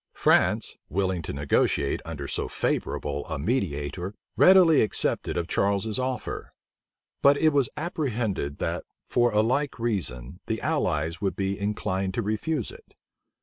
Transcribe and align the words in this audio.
France, 0.15 0.77
willing 0.89 1.21
to 1.21 1.31
negotiate 1.31 2.01
under 2.05 2.27
so 2.27 2.47
favorable 2.47 3.23
a 3.27 3.37
mediator, 3.37 4.15
readily 4.35 4.81
accepted 4.81 5.37
of 5.37 5.47
Charles's 5.47 5.99
offer; 5.99 6.53
but 7.21 7.37
it 7.37 7.49
was 7.49 7.69
apprehended 7.77 8.57
that, 8.57 8.83
for 9.07 9.29
a 9.31 9.43
like 9.43 9.77
reason, 9.77 10.39
the 10.47 10.59
allies 10.61 11.21
would 11.21 11.35
be 11.35 11.59
inclined 11.59 12.15
to 12.15 12.23
refuse 12.23 12.71
it. 12.71 12.95